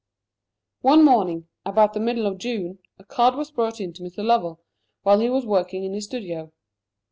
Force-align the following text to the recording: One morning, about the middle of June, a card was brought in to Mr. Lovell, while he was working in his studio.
One 0.81 1.05
morning, 1.05 1.47
about 1.63 1.93
the 1.93 1.99
middle 1.99 2.25
of 2.25 2.39
June, 2.39 2.79
a 2.97 3.03
card 3.03 3.35
was 3.35 3.51
brought 3.51 3.79
in 3.79 3.93
to 3.93 4.01
Mr. 4.01 4.25
Lovell, 4.25 4.59
while 5.03 5.19
he 5.19 5.29
was 5.29 5.45
working 5.45 5.83
in 5.83 5.93
his 5.93 6.05
studio. 6.05 6.51